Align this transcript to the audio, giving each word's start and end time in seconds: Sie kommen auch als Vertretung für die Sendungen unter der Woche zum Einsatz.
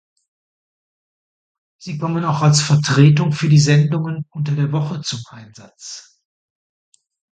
Sie 1.77 1.99
kommen 1.99 2.25
auch 2.25 2.41
als 2.41 2.59
Vertretung 2.63 3.33
für 3.33 3.49
die 3.49 3.59
Sendungen 3.59 4.25
unter 4.31 4.53
der 4.55 4.71
Woche 4.71 5.01
zum 5.01 5.19
Einsatz. 5.29 6.19